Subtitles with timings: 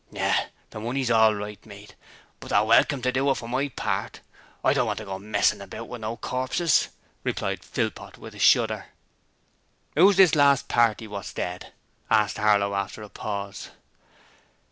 [0.09, 1.93] 'Yes, the money's all right, mate,
[2.39, 4.19] but they're welcome to it for my part.
[4.63, 6.87] I don't want to go messin' about with no corpses,'
[7.23, 8.87] replied Philpot with a shudder.
[9.95, 11.71] 'Who is this last party what's dead?'
[12.09, 13.69] asked Harlow after a pause.